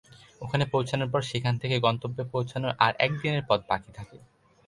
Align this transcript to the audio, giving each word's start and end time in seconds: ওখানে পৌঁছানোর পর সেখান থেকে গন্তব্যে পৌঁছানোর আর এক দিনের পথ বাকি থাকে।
ওখানে 0.41 0.65
পৌঁছানোর 0.65 1.09
পর 1.13 1.21
সেখান 1.21 1.53
থেকে 1.57 1.75
গন্তব্যে 1.79 2.23
পৌঁছানোর 2.33 2.73
আর 2.85 2.91
এক 2.99 3.11
দিনের 3.21 3.43
পথ 3.49 3.59
বাকি 3.69 3.91
থাকে। 3.97 4.17